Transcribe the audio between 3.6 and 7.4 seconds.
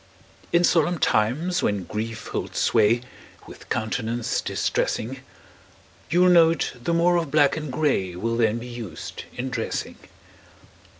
countenance distressing, You'll note the more of